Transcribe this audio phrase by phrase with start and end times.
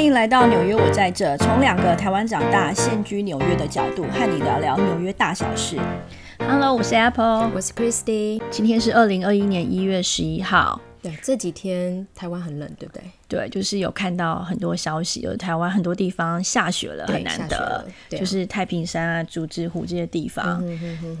[0.00, 1.36] 欢迎来到纽约，我在这。
[1.36, 5.76] 从两个台湾长大、现居纽约的角度，和你聊聊纽约大小事。
[6.38, 8.40] Hello，我是 Apple，我是 Christy。
[8.50, 10.80] 今天是二零二一年一月十一号。
[11.02, 13.02] 对，这几天台湾很冷，对不对？
[13.28, 17.86] 对，就是有看到很多消息，有台湾很多地方下雪了，很难得。
[18.08, 20.64] 就是太平山啊、竹子湖这些地方。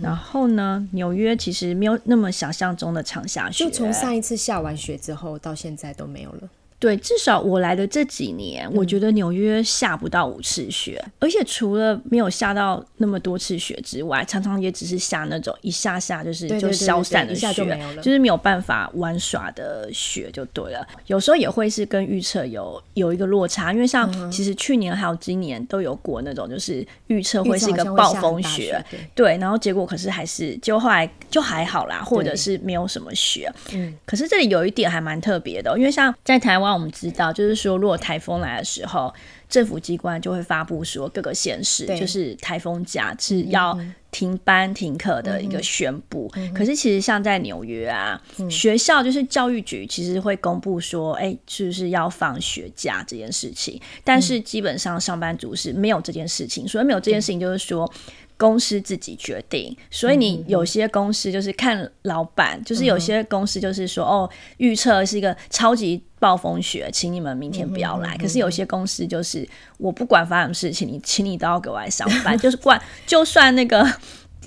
[0.00, 6.48] 然后呢，纽约其实没有那么想象中的常下雪，就从上一次下完雪之后，到现在都没有了。
[6.80, 17.52] 对，至少我来的这几年，我觉得纽约下不到五次雪，而且除了没有下到那么多次雪之外，常常也只是下那种一下下就是就消散的雪，
[18.00, 20.88] 就是没有办法玩耍的雪就对了。
[21.06, 28.82] 有时候也会是跟预测有有一个落差，因为像其实去年还有今年都有过那种就是预测会是一个暴风雪，
[29.14, 33.52] 对，然后结果可是还是就后来就还好啦，或者是没有什么雪。
[33.72, 36.69] 嗯，可是这里有一点还蛮特别的，因为像在台湾。
[36.72, 39.12] 我们知道，就是说，如果台风来的时候，
[39.50, 43.78] 政府机关就会发布说，各个县市就是台风假是要
[44.10, 46.32] 停班停课的一个宣布。
[46.54, 53.78] 可是，其实像在纽约啊，学校就是教育局其实会公布说，哎，是不是要放学假这件事情？
[54.04, 57.92] 但是基本上上班族是没有这件事情，所以没有这件事情，就是说。
[58.36, 68.16] 公司自己决定，所以你有些公司就是看老板，就是有些公司就是说，哦，预测是一个超级暴风雪，请你们明天不要来。
[68.16, 69.39] 可是有些公司就是
[69.78, 73.86] 我不管发生什么事情，你请你都要给我来上班， 就是管就算那个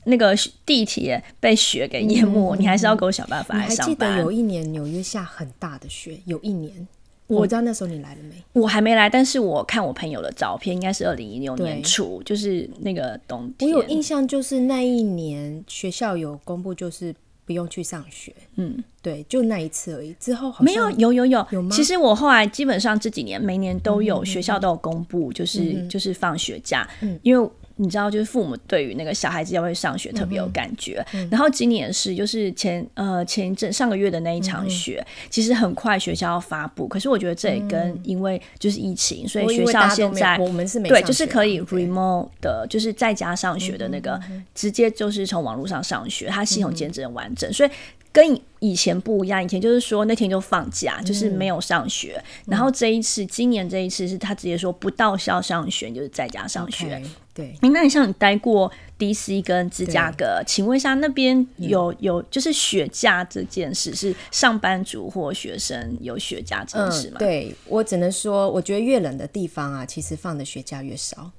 [0.06, 0.36] 那个
[0.66, 3.88] 地铁被雪给淹没，你还是要给我想办法来上班。
[3.88, 6.88] 记得有一年纽约下很大的雪，有一年。
[7.28, 8.36] 我知道那时候你来了没？
[8.52, 13.72] 我还没来，但是我看我朋友的照片，应该是二零一六年初，就是那个冬天。
[13.72, 18.34] 我有印象，就是那一年学校有公布，就是不用去上学。
[18.56, 20.14] 嗯，对，就那一次而已。
[20.20, 21.70] 之后没有，有有有有吗？
[21.76, 26.88] 其实我后来基本上这几年每年都有学校都有公布，就是就是放学假，
[27.22, 27.50] 因为。
[27.78, 31.04] 你知道，就是父母对于那个小孩子要不要上学特别有感觉。
[31.32, 36.88] 然后今年是，就是前呃前一阵上个月的那一场雪，其实很快学校要发布。
[36.88, 44.20] 可是我觉得这也跟因为就是疫情，所以学校现在我们是对，就是可以 remote 的，就是在家上学的那个，
[44.54, 47.70] 直接就是从网络上上学，它系统监制很完整，所以。
[48.14, 52.24] 跟以前不一样，以前就是说那天就放假，就是没有上学。
[52.46, 57.04] 然后这一次，今年这一次是他直接说不到校上学，就是在家上学。
[57.34, 59.42] 对，那你像你待过 D.C.
[59.42, 67.18] 跟芝加哥，请问一下那边有有就是雪假这件事，是上班族或学生有雪假这件事吗？
[67.18, 71.32] 对我只能说，我觉得越冷的地方啊，其实放的雪假越少，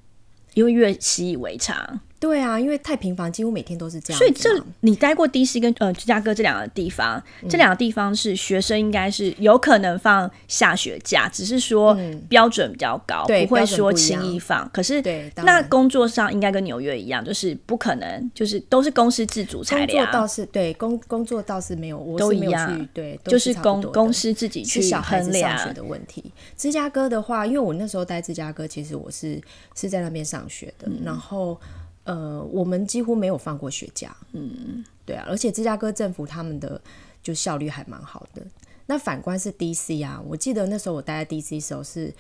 [0.55, 2.01] 因为越习以为常。
[2.25, 4.19] 对啊，因为太平房几乎每天都是这样。
[4.19, 4.49] 所以这
[4.81, 5.61] 你待过 D.C.
[5.61, 11.95] 跟呃芝加哥这两个地方，这两个地方是学生应该是有可能放下学假，只是说
[12.27, 14.67] 标准比较高，不会说轻易放。
[14.73, 15.03] 可是
[15.37, 20.07] 那工作上应该跟纽约一样，就是不可能，就是都是公司自主裁量。
[20.07, 22.89] 工作倒是对工工作倒是没有，我都一样。
[22.95, 26.33] 对，就是公公司自己去衡量上学的问题。
[26.57, 29.39] 芝加哥的话，因为我那时候待芝加哥，其实我是
[29.75, 31.61] 是在那边上学的，然后。
[32.05, 36.81] 呃，我们几乎没有放过雪假，嗯，对啊，而且芝加哥政府他们的
[37.23, 38.47] 就效率还蛮好的。
[38.87, 42.13] 那反观是 DC 啊，我记得那时候我待在 DC 时候，是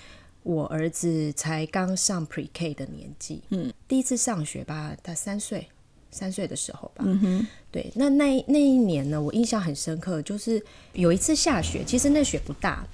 [0.43, 5.69] 我儿子才刚上 Pre K 的年纪，嗯，第一次上学吧，他三岁，
[6.11, 10.65] 三岁的时候吧，嗯哼，对，那那那一年呢，我印象很深刻，就是
[10.95, 12.87] 有一次下雪，其实那雪不大。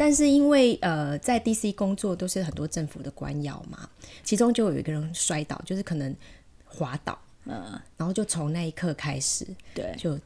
[0.00, 3.86] 但是因为呃，在 DC 工作都是很多政府的官僚嘛，
[4.24, 6.16] 其中就有一个人摔倒，就是可能
[6.64, 10.18] 滑倒，嗯，然后就从那一刻开始，对，就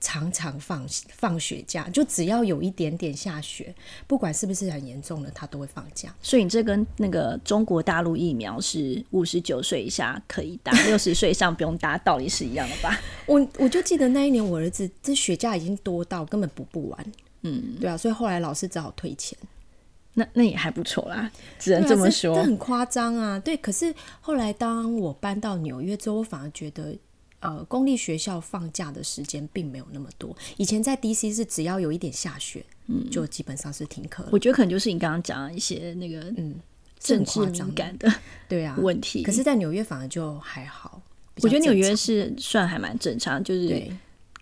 [0.00, 3.74] 常常放放雪假，就只要有一点点下雪，
[4.06, 6.08] 不管是不是很严重的，他都会放假。
[6.22, 12.98] 所以你这跟那个中国大陆疫苗是五十九岁以下可以打， 六十岁以上不用打，道理是一样的吧？
[13.26, 17.12] 我我就记得那一年我儿子这雪假已经多到根本补不完。
[17.48, 19.38] 嗯，对啊，所以后来老师只好退钱，
[20.14, 22.34] 那那也还不错啦，只能这么说。
[22.34, 23.56] 这很夸张啊，对。
[23.56, 26.96] 可是后来当我搬到纽约之后，我反而觉得，
[27.40, 30.36] 呃，公立学校放假的时间并没有那么多。
[30.56, 34.26] 以前在 DC 是只要有一点下雪，嗯，就基本上是停课。
[34.32, 36.56] 我觉得可能就是你刚刚讲一些那个嗯
[36.98, 38.12] 政治敏感的
[38.48, 39.22] 对啊问题。
[39.22, 41.00] 可是，在纽约反而就还好。
[41.42, 43.80] 我觉得纽约是算还蛮正常，就是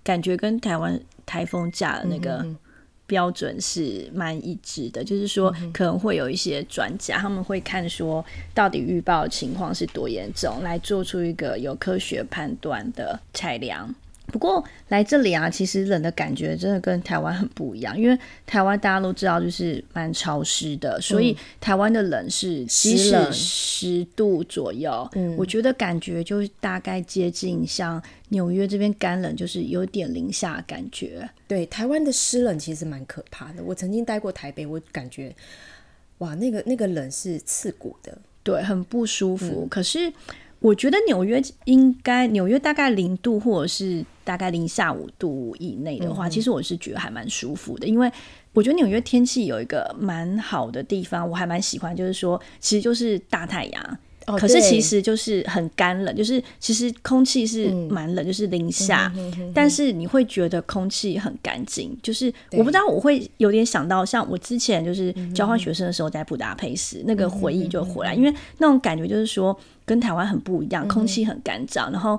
[0.02, 2.47] 感觉跟台湾台风假的那个。
[3.06, 13.94] 标准是蛮一致的，就是说可能会有一些专家，他们会看说到底预报情况是多严重，来做出一个有科学判断的裁量。
[14.26, 31.28] 不过来这里啊，其实冷的感觉真的跟台湾很不一样，因为台湾大家都知道就是蛮潮湿的，所以台湾的冷是即使十度左右，嗯我觉得感觉就大概接近像纽约这边干冷，就是有点零下感觉。
[31.46, 33.62] 对，台湾的湿冷其实蛮可怕的。
[33.62, 35.34] 我曾经待过台北，我感觉
[36.19, 39.67] 哇，那个那个冷是刺骨的，对，很不舒服。
[39.70, 40.12] 可是。
[40.67, 48.11] 我觉得纽约应该，纽约大概零度或者是大概零下五度以内的话，其实我是觉得还蛮舒服的，因为
[48.53, 53.99] 我觉得纽约天气有一个蛮好的地方，我还蛮喜欢，就是说其实就是大太阳，
[54.38, 59.12] 可是其实就是很干冷，就是其实空气是蛮冷，就是零下，
[59.55, 69.58] 但是你会觉得空气很干净，就是我不知道我会有点想到，像我之前就是交换学生的时候在布达佩斯，那个回忆就回来，因为那种感觉就是说。
[69.87, 72.19] 跟台湾很不一样，空气很干燥，然后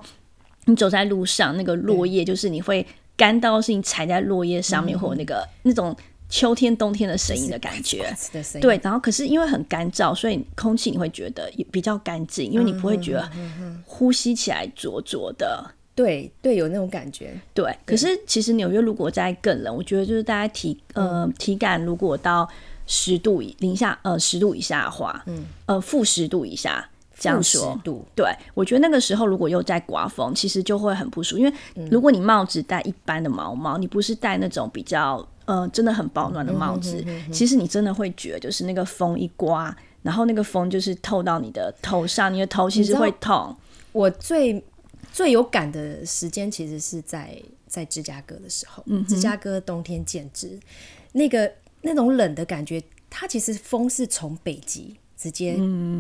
[0.68, 2.88] 你走在路上，那个落叶就是你会
[3.18, 5.94] 干到是你踩在落叶上面，或那个那种
[6.30, 8.16] 秋天冬天的声音的感觉。
[8.62, 13.32] 对，然后可是因为很干燥，所以空气你会觉得也比较干净，因为你不会觉得
[13.86, 15.66] 呼吸起来灼灼的。
[15.96, 17.34] 对对，有那种感觉。
[17.54, 22.48] 对，可是其实纽约如果再更冷，我觉得就是大家体呃体感如果到
[22.86, 26.88] 十度以零下呃十度以下的话，嗯呃负十度以下。
[27.20, 27.80] 这样说，
[28.14, 31.42] 对，我觉得那个时候如果又在刮风，其实就会很不舒服。
[31.42, 31.54] 因为
[31.90, 43.56] 如果你帽子戴一般的毛毛，你不是戴那种比较呃真的很保暖的帽子，其实你真的会觉得就是那个风一刮，然后那个风就是透到你的头上，你的头其实会痛。
[43.94, 44.64] 我最
[45.12, 47.36] 最有感的时间其实是在
[47.66, 50.60] 在芝加哥的时候，嗯芝加哥冬天简直
[51.14, 52.80] 那个那种冷的感觉，
[53.10, 54.96] 它其实风是从北极。
[55.18, 55.58] 直接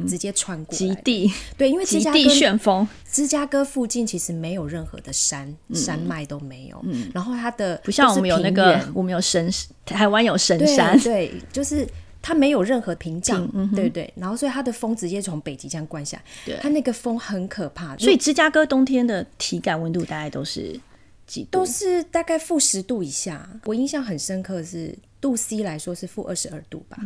[0.07, 7.09] 直接穿过极地，对，因为极地旋风，芝加哥附近其实没有任何的山山脉都没有，嗯。
[7.15, 9.51] 然后它的不像我们有那个，我们有神
[9.83, 11.87] 台湾有神山，对，就是
[12.21, 16.21] 它没有任何屏障，对对，然后所以它的风直接从北极这样灌下，
[16.61, 20.79] 它那个风很可怕，所以芝加哥冬天的体感温度大概都是
[21.25, 21.59] 几度？
[21.59, 23.49] 都是大概负十度以下。
[23.65, 26.99] 我印象很深刻是度 C 来说是负二十二度吧，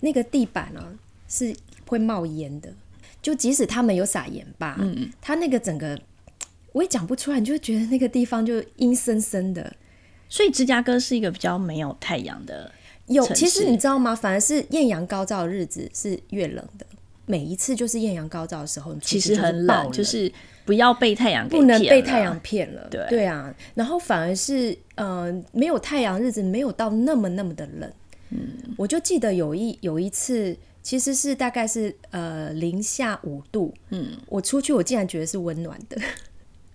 [0.00, 0.84] 那个地板呢？
[1.28, 1.54] 是
[1.86, 2.72] 会冒烟的，
[3.20, 5.98] 就即使他们有撒盐吧，嗯，它那个整个
[6.72, 9.74] 我也讲不出来，你就觉得那个地方就阴森森的。
[10.28, 12.72] 所以芝加哥是一个比较没有太阳的。
[13.06, 14.16] 有，其实你知道吗？
[14.16, 16.86] 反而是艳阳高照的日子是越冷的。
[17.26, 20.30] 每一次就是艳阳高照的时候，其实很冷，就是
[20.64, 22.88] 不要被太阳不能被太阳骗了。
[22.90, 27.90] 对对啊，然后反而是呃没有太阳日子没有到那么那么的冷。
[28.34, 30.56] 嗯，我就记得有一有一次。
[30.84, 35.98] 其实是大概是呃零下五度，嗯，我出去我竟然觉得是温暖的。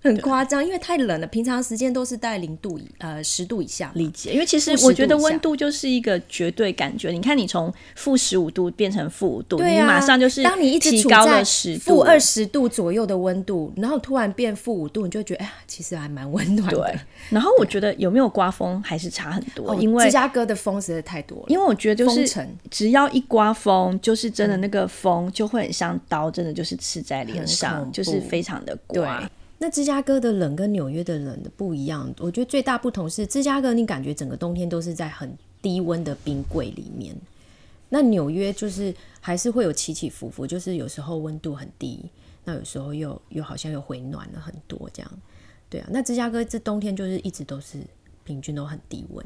[0.01, 1.27] 很夸张，因为太冷了。
[1.27, 3.91] 平常时间都是在零度以呃十度以下。
[3.95, 7.09] 理解，因为其实我觉得温度就是一个绝对感觉。
[7.11, 11.43] 你看，你从负十五度变成负五度，你马上就是当你一直处在
[11.79, 16.99] 负二十度左右的温度，然后突然变负五度，你就觉得哎呀，其实还蛮温暖的。
[17.29, 21.45] 然后我觉得有没有刮风还是差很多，因为芝加哥的风实在太多了。
[21.47, 29.29] 因为我觉得就是只要一刮风，就是真的那个风就会很像刀，真的就是刺在脸上，就是非常的刮。
[29.61, 37.13] 那芝加哥的冷跟纽约的冷的不一样，我觉得最大不同是芝加哥，你感觉整个冬天都是在很低温的冰柜里面。
[37.89, 41.99] 那纽约就是还是会有起起伏伏，就是有时候温度很低，
[42.45, 45.11] 那有时候又又好像又回暖了很多这样。
[45.69, 47.79] 对啊，那芝加哥这冬天就是一直都是
[48.23, 49.25] 平均都很低温，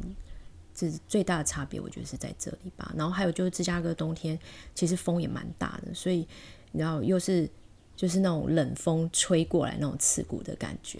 [0.73, 2.91] 这是最大的差别，我觉得是在这里吧。
[2.97, 4.39] 然后还有就是芝加哥冬天
[4.73, 6.27] 其实风也蛮大的，所以
[6.71, 7.47] 然后又是。
[7.95, 10.99] 就是那种冷风吹过来那种刺骨的感觉，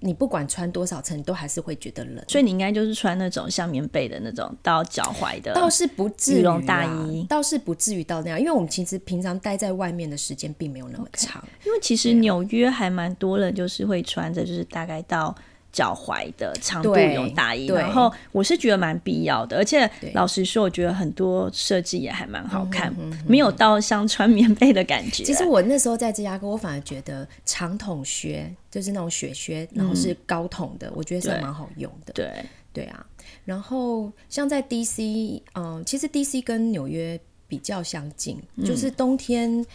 [0.00, 2.24] 你不管穿多少层，你都还是会觉得冷。
[2.28, 8.38] 所以你应该就是穿那种像棉被的那种到脚踝的，倒是不至于大衣，倒是不至于到那样。
[8.38, 11.42] 因为我们其实平常待在外面的时间并没有那么长。
[11.64, 15.34] 因为其实纽约还蛮多人就是会穿着，就是大概到。
[15.72, 22.94] 脚踝的长度羽绒大衣，然后我是觉得蛮必要的，而且老实说，我觉得很多设计也还蛮好看，
[23.26, 25.24] 没有到像穿棉被的感觉。
[25.24, 32.12] 其实我那时候在芝加哥，我反而觉得长筒靴就是那种雪靴，然后是高筒的，我觉得是蛮好用的。
[32.12, 32.30] 对。
[32.72, 33.04] 对啊，
[33.44, 39.66] 然后像在 DC，嗯，其实 DC 跟纽约比较相近，就是冬天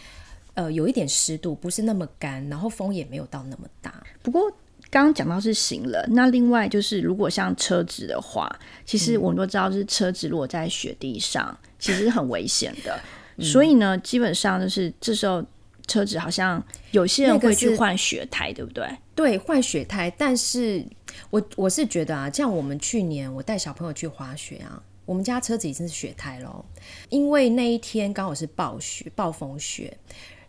[0.54, 4.50] 呃有一点湿度，不是那么干，然后风也没有到那么大，不过。
[4.88, 8.48] 刚刚讲到是行人，那另外就是如果像车子的话，
[8.84, 12.98] 其实我们都知道，就是车子如果在雪地上，其实是很危险的。
[13.38, 15.44] 所以呢，基本上就是这时候
[15.86, 16.62] 车子好像
[16.92, 18.88] 有些人会去换雪胎，对不对？
[19.14, 20.10] 对，换雪胎。
[20.16, 20.86] 但是
[21.30, 26.64] 我我是觉得啊，像我们去年我带小朋友去滑雪啊，我们家车子已经是雪胎喽，
[27.10, 29.98] 因为那一天刚好是暴雪、暴风雪，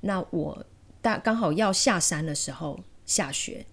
[0.02, 0.66] 那我
[1.02, 3.66] 大刚好要下山的时候下雪。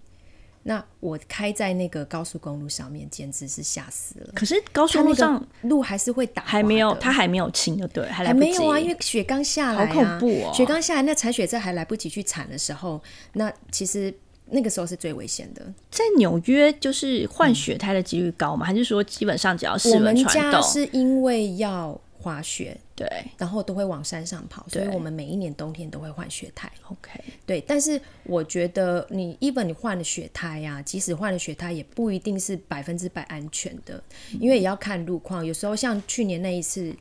[0.67, 4.31] 那我开在那个高速公路上面，简直是吓死了。
[4.33, 10.51] 可是高速路上路还是会打，还没有，它还没有清的，对，还没有啊，因为雪刚下来，好恐怖哦！
[10.53, 12.99] 雪刚下来，那铲雪车还来不及去铲的时候，
[13.33, 14.11] 那其实
[14.47, 15.61] 那个时候是最危险的。
[15.91, 18.65] 在纽约，就是换雪胎的几率高吗？
[18.65, 21.99] 还是说基本上只要我们家是因为要。
[22.17, 26.71] 滑雪对，然后都会往山上跑，所以我们每一年冬天都会换雪胎。
[26.87, 34.01] OK，对，但是我觉得你，even 你换了雪胎呀，即使换了雪胎，也不一定是百分之百安全的，
[34.39, 35.45] 因为也要看路况。
[35.45, 36.95] 有时候像去年那一次。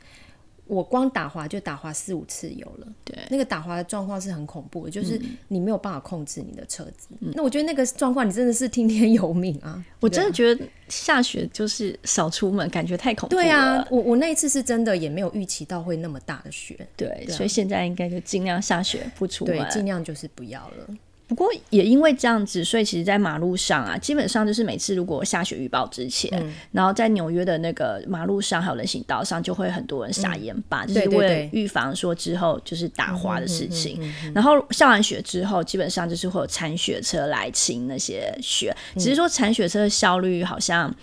[0.67, 7.09] 我光打滑就打滑四五次有了，对，那个打滑的状况是很恐怖的，就是你没有办法控制你的车子。
[7.35, 9.85] 那我觉得那个状况你真的是听天由命啊！
[10.01, 13.43] 我真的觉得下雪就是少出门，感觉太恐怖了。
[13.43, 20.89] 对啊，我我那一次是真的也没有预期到会那么大的雪，对，所以现在应该就尽量下雪不出门，尽量就是不要了。
[21.35, 26.31] 不过也因为这样子，所以其实，在马路上啊，基本上就是每次如果下雪预报之前，
[26.71, 34.01] 然后在纽约的那个马路上还有人行道上，就会很多人撒盐巴，就是为了预防说之后就是打滑的事情。
[34.33, 40.95] 然后下完雪之后，基本上就是会有铲雪车来清那些雪，只是说铲雪车的效率好像。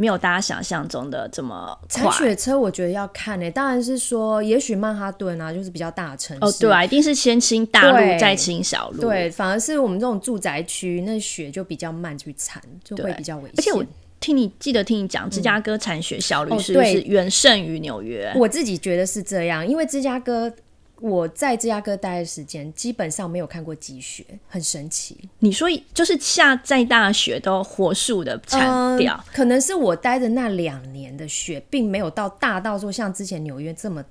[0.00, 3.50] 没有大家想象中的这么踩雪车，我觉得要看诶。
[3.50, 9.00] 当然是说，也许曼哈顿啊，就是比较大的城市哦，对啊，一定是先清大路再清小路。
[9.00, 13.54] 对，反而是我们这种住宅区，那雪就比较慢去铲，就会比较危险。
[13.56, 13.84] 而且我
[14.20, 18.32] 听你记得听你讲，芝加哥铲雪效率是不是远胜于纽约？
[18.36, 20.52] 我自己觉得是这样，因为芝加哥。
[21.00, 25.16] 我在芝加哥待的时间，基本上没有看过积雪，很神奇。
[25.38, 34.04] 你说就是下再大雪都火速的铲掉，可能是我待的那两年的雪，并没有到大到说像之前纽约这么，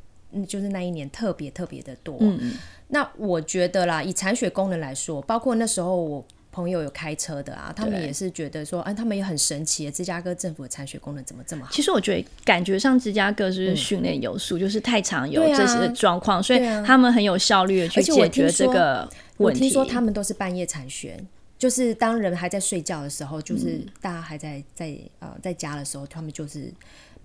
[0.48, 2.18] 就是那一年特别特别的多。
[2.22, 2.54] 嗯
[2.90, 6.26] 那我觉得啦，以铲雪功能来说，包括那时候我。
[6.58, 11.72] 朋友有开车的啊，他们也是觉得说，哎，他们也很神奇，芝加哥政府的铲雪功能怎么这么好？
[11.72, 19.60] 其实我觉得感觉上芝加哥是训练有素，就是太常有这些状况，所以他们很有效率的去解决这个问题。
[19.60, 21.24] 我听说他们都是半夜铲雪，
[21.60, 26.74] 就是当人还在睡觉的时候，就是大家还在在呃在家的时候，他们就是。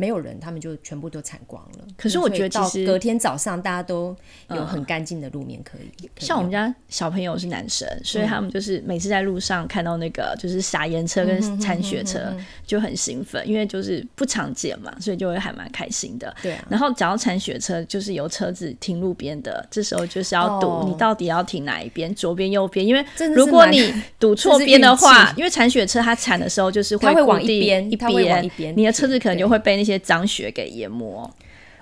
[0.03, 1.85] 没有人，他们就全部都铲光了。
[1.97, 4.17] 可是我觉得，其实隔天早上大家都
[4.51, 6.11] 有很干净的路面可以。
[6.17, 16.35] 像我们家小朋友是男生，所以他们就是每次在路上看到那个就是撒盐车跟铲雪车就很兴奋，因为就是不常见嘛，所以就会还蛮开心的。
[16.43, 16.57] 对。
[16.69, 23.05] 然后讲到铲雪车，就是有车子停路边的，这时候就是要赌你到底要停哪一边，左边右边，因为
[23.37, 31.31] 如果你赌错边的话，因为铲雪车它铲的时候就是会往一边一边，你的车子可能就会被那些脏雪给淹没，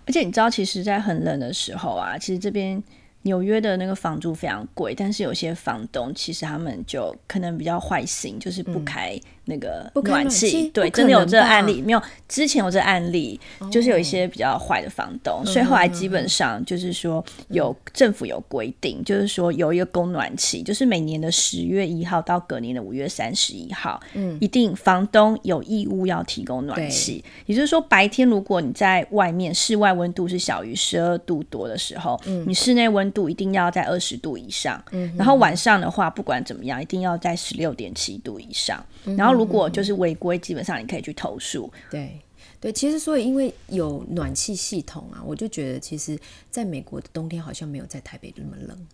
[0.07, 2.83] 而且你知道，其实，在很冷的时候啊，其实这边。
[3.25, 9.15] 纽约的那个房租非常贵，但是有些房东其实他们就可能比较坏心，就是不开
[9.51, 10.71] 那个暖气。
[10.71, 13.39] 对，真的有这个案例，没有之前有这个案例，
[13.71, 27.25] 就是有一些比较坏的房东，所以后来基本上就是说有政府有规定，就是说有一个供暖期，就是每年的十月一号到隔年的五月三十一号，嗯，一定房东有义务要提供暖气。
[27.47, 38.81] 也就是说，白天如果你在外面室外温度是小于十二度多的时候，嗯，你室内温度一定要在二十度以上，嗯然后晚上的话，不管怎么样，一定要在十六点七度以上。
[39.17, 41.73] 然后如果就是违规，基本上你可以去投诉。
[41.91, 42.19] 对
[42.61, 46.19] 对，其实所以因为有暖气系统啊，我就觉得其实
[46.51, 48.87] 在美国的冬天好像没有在台北那么冷。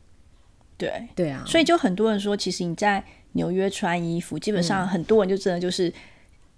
[0.79, 5.93] 对对啊，所以就很多人说，其实你在纽约穿衣服，基本上很多人就真的就是。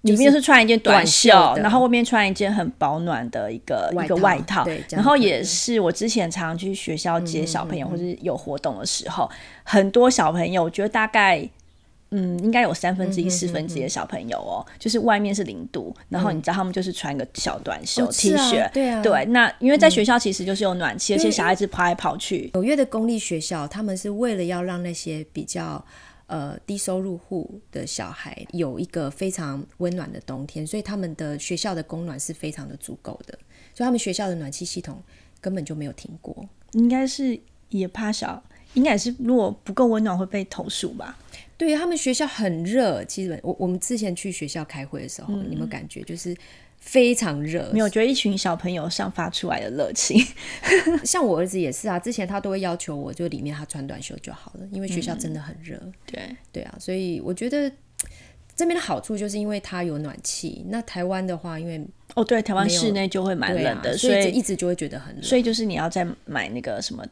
[0.03, 9.29] 里面是穿一件短袖，然后外面穿一件很保暖的一个一个外套，然后也是我之前常常去学校接小朋友或者有活动的时候，
[9.65, 11.47] 很多小朋友，我觉得大概
[12.11, 22.51] 嗯应该有三分之一四分之一的小朋友哦，就是外面是零度，然后你知道他们就是穿个小短袖 T 恤，对啊，对，那因为在学校其实就是有暖气，而且小孩子跑来跑去。
[22.55, 25.85] 纽约的公立学校，他们是为了要让那些比较。
[26.29, 33.33] 呃，低收入户的小孩有一个非常温暖的冬天，所以他们的学校的供暖是非常的足够的，
[33.73, 35.03] 所以他们学校的暖气系统
[35.41, 36.47] 根本就没有停过。
[36.73, 38.43] 应该是也怕小，
[38.75, 41.19] 应该是如果不够温暖会被投诉吧？
[41.57, 46.37] 对他们学校很热，其实我我们之前去学校开会的时候，你有没有感觉就是？
[46.81, 47.69] 非常热。
[47.73, 50.25] 没有，觉得一群小朋友散发出来的热情。
[51.05, 55.77] 像我儿子也是啊，之前他都会要求我，就里面他穿短袖就好了，因为学校真的很热。
[56.07, 56.21] 对
[56.53, 57.71] 对啊，所以我觉得
[58.55, 60.65] 这边的好处就是因为它有暖气。
[60.69, 61.85] 那台湾的话，因为
[62.15, 65.23] 哦对，台湾室内就会蛮冷的，所以一直就会觉得很冷。
[65.23, 67.05] 所以就是你要再买那个什么，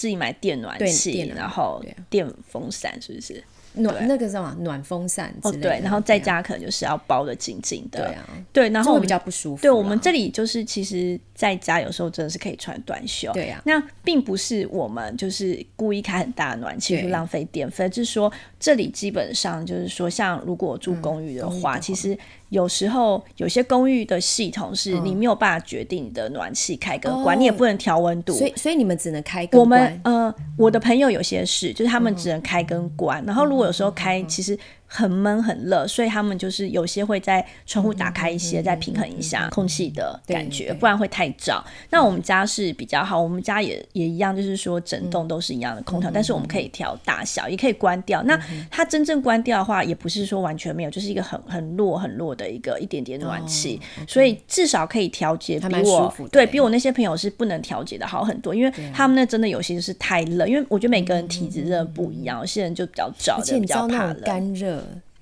[0.00, 3.44] 自己买电暖气，然后电风扇，是不是？
[3.74, 9.60] 暖那个什么暖风扇之类的，对，然后在家可能就是要包的紧紧的，对啊，对，然后比较不舒服。
[9.60, 13.60] 对我们这里就是其实在家有时候真的是可以穿短袖，对呀。
[13.66, 22.18] 那并不是我们就是故意开很大的暖气去浪费电费，就是说这里基本上就是说，像如果住公寓的话，其实。
[22.50, 29.48] 有时候有些公寓的系统是你没有办法决定你的暖气开跟关，你也不能调温度，所以所以你们只能开。
[29.52, 34.58] 我们呃，我的朋友有些是，就是他们只能开跟关，然后如果有时候开，其实。
[34.92, 41.62] 很闷很热，所以他们就是有些会在窗户打开一些，再平衡一下空气的感觉，不然会太燥。
[41.90, 48.20] 那我们家是比较好，我们家也也一样，就是说整栋都是一样的空调，但是我们可以调大小，也可以关掉。
[48.24, 48.36] 那
[48.68, 55.60] 它真正关掉的话，也不是说完全没有，就是一个很很弱很弱的一个一点点暖气，所以至少可以调节。
[55.60, 64.79] 比我对比我那些朋友是不能调节的好很多，因为他们那真的有些就是太热，因为我觉得每个人体质真的不一样，有些人就比较燥，的比较怕干热。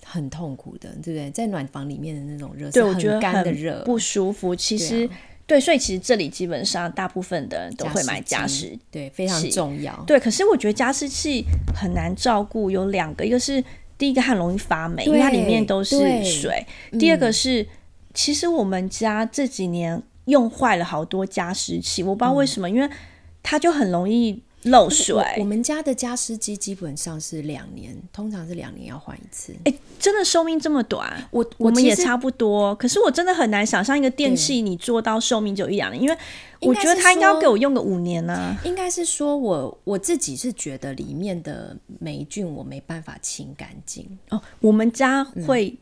[0.09, 1.31] 很痛苦的，对不对？
[1.31, 4.57] 在暖房里面的那种热，对我觉得干的热不舒服。
[4.57, 5.09] 其实，
[5.47, 9.95] 对，所以其实这里基本上大部分的人都会买加湿，对，非常重要。
[10.07, 11.45] 对，可是我觉得加湿器
[11.77, 13.63] 很难照顾，有两个，一个是
[13.99, 16.51] 第一个很容易发霉，因为它里面都是水；
[16.99, 17.67] 第二个是，
[18.15, 22.89] 其实我们家这几年用坏了好多加湿器，我不知道为什么，因为
[23.43, 24.43] 它就很容易。
[24.65, 25.17] 漏水。
[25.39, 29.55] 我们家的加湿机基本上是两年，通常是两年要换一次。
[29.65, 31.29] 哎，真的寿命这么短？
[31.31, 32.75] 我我们也差不多。
[32.75, 36.17] 可是我真的很难想象一个电器你做到寿命就一两年，因为
[36.61, 38.57] 我觉得它应该要给我用个五年呢。
[38.65, 44.41] 应该是说我我自己是觉得里面的霉菌我没办法清干净哦。
[44.61, 45.77] 我们家会。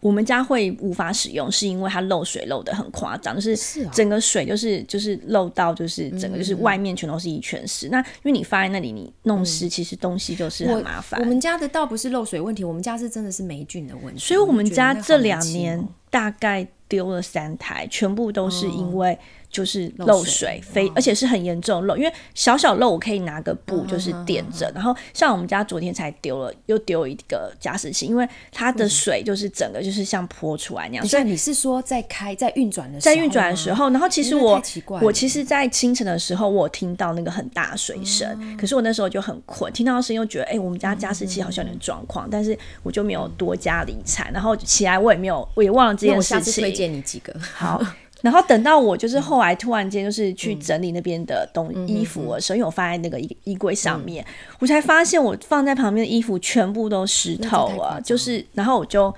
[0.00, 7.88] 我们家会无法使用，是因为它漏水漏的很夸张，就是整个水就是就是漏到就是整个就是外面全都是一圈湿。
[7.88, 11.20] 那因为你放在那里，你弄湿，其实东西就是很麻烦。
[11.20, 14.20] 我们家的倒不是漏水问题，我们家是真的是霉菌的问题。
[14.20, 19.18] 所以我们家这两年大概丢了三台，全部都是因为。
[19.50, 31.06] 就是漏水，非而且是很严重漏，因为小小漏我可以拿个布就是垫着，然后像我们家昨天才丢了，又丢一个加湿器，因为它的水就是整个就是像泼出来那样。
[31.06, 34.62] 所以你是说在开在运转的在运转的时候，然后其实我
[35.02, 46.62] 我其实，在清晨的时候我听到那个很大水声，可是我那时候就很困，听到声音又觉得哎，我们家加湿器好像有点状况，但是我就没有多加理睬，然后起来我也没有，我也忘了这件事情。
[46.62, 47.82] 推荐你几个好。
[48.22, 54.24] 然后等到我就是后来突然间就是去整理那边的东衣服的时候，因为我放在那个衣衣柜上面，
[54.58, 58.00] 我才发现我放在旁边的衣服全部都湿透了。
[58.04, 59.14] 就是，然后我就，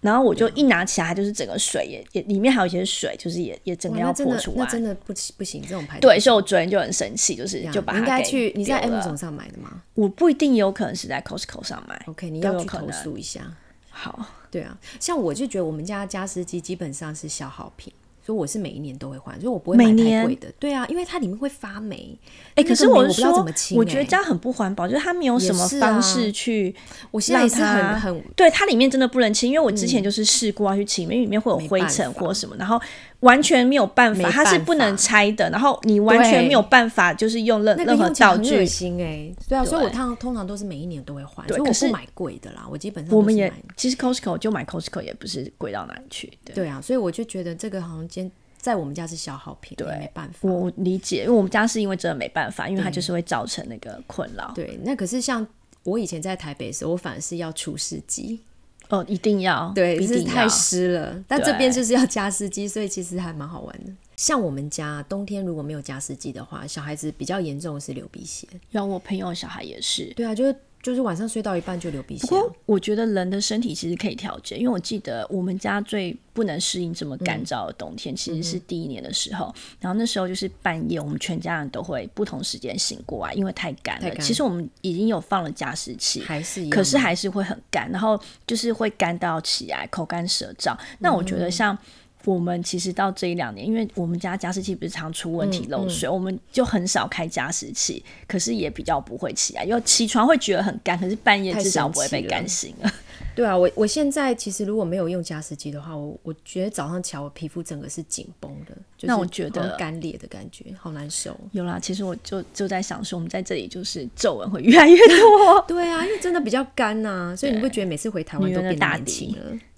[0.00, 4.58] 然后我就一拿起来，就是整个水也也里面还有一些水，就是也也整个要泼出来。
[4.58, 9.82] 那真的不不行，这种牌对，所以我昨天就很生气，就是就把它应该去你在 M 总上买的吗？
[9.94, 12.00] 我不一定有可能是在 Costco 上买。
[12.06, 13.52] OK，你要去投诉一下。
[13.90, 17.92] 好，对啊，像我就觉得我们家加湿机基本上是消耗品。
[18.24, 20.50] 所以我是每一年都会换，所以我不会买太贵的。
[20.58, 22.18] 对啊，因为它里面会发霉。
[22.54, 26.74] 哎，可是我是说，我觉得这样很不环保，就是它没有什么方式去。
[27.10, 32.80] 我现在也是很很对它里面真的不能清，因为我之前就是试过要去清，因为里面会有灰尘或什么，然后
[33.20, 38.64] 完全没有办法，它是不能拆的，然后你完全没有办法，就是用任任何道具。
[38.64, 42.66] 心哎，对啊，所以我通通常都是每一年都会换，所以我不买贵的啦。
[42.70, 46.32] 我基本上我们也其实 Costco 就买 Costco 也不是贵到哪里去。
[46.54, 48.30] 对啊，所以我就觉得这个好像今。
[48.56, 50.48] 在我们家是消耗品，对，没办法。
[50.48, 54.50] 我理解，因为我们家是因为真的没办法，因为它就是会造成那个困扰。
[54.54, 55.46] 对，那可是像
[55.82, 58.40] 我以前在台北时，我反而是要除湿机。
[58.88, 61.22] 哦，一定要，对，是太湿了。
[61.28, 63.92] 但这边就是要加湿机，所以其实还蛮好玩的。
[64.16, 68.48] 像我们家冬天如果没有加湿机的话，小孩子比较严重的是流鼻血。
[68.70, 70.10] 然后我朋友小孩也是。
[70.14, 70.56] 对啊，就是。
[70.84, 72.26] 就是晚上睡到一半就流鼻血。
[72.26, 79.52] 不过我觉得人的身体其实可以调节，因为我记得我们家最不能适应这么干燥的冬天，其实是第一年的时候。
[79.80, 84.14] 然后那时候就是半夜，我们全家人都会不同时间醒过来，因为太干了。
[84.16, 90.76] 其实我们已经有放了加湿器，还是可是还是会很干，然后就是会干到起来，口干舌燥。
[90.98, 91.76] 那我觉得像。
[92.24, 102.90] 我们其实到这一两年，因为我们家加湿器不是常出问题漏水，我们就很少开加湿器，可是也比较不会起来，因为起床会觉得很干，可是半夜至少不会被干醒了。
[103.34, 111.38] 对啊，我我现在其实如果没有用加湿机的话，我我觉得早上起来我皮肤整个是紧绷的，就是那我觉得好干裂的感觉，好难受。
[111.52, 115.60] 有啦，其实我就就在想说，我们在这里就是皱纹会越来越多。
[115.66, 119.04] 对啊，因为真的比较干呐、所以你不觉得每次回台湾都变年大了？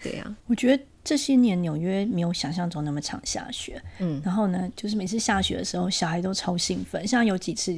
[0.02, 7.06] 对啊，我觉得这些年纽约没有想象中那么常下雪，嗯，然后呢，就是每次下雪的时候，小孩都超兴奋。
[7.06, 7.72] 像有几次，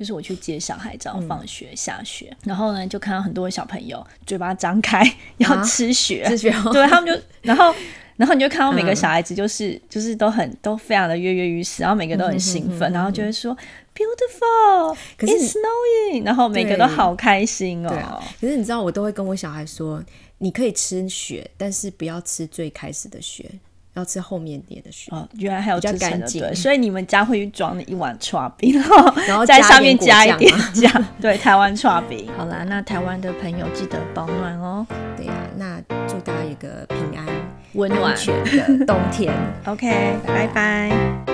[0.00, 5.04] 就是我去接小孩只要放学下雪，然后呢，就看到很多小朋友嘴巴张开
[5.36, 7.74] 要吃雪，吃雪对他们就， 然后。
[8.16, 13.56] 然后你就看到每个小孩子就是、就是都很都非常的跃跃欲试，然后每个都很兴奋，然后就会说
[13.94, 17.88] beautiful，可是 it's snowing，然后每个都好开心哦。
[17.88, 18.22] 对啊。
[18.38, 20.04] 可是你知道，我都会跟我小孩说，
[20.36, 23.50] 你可以吃雪，但是不要吃最开始的雪，
[23.94, 25.10] 要吃后面点的雪。
[25.12, 32.28] 哦，原来还有比较这干净对，所以你们家会去装一碗刨冰，然后然后在上面加一点酱 对，台湾 刨冰。
[32.36, 37.26] 好啦，那台湾的朋友记得保暖哦，对呀、那祝大家有个平安、
[37.74, 39.32] 温暖的冬天。
[39.66, 39.88] OK，
[40.26, 41.29] 拜拜。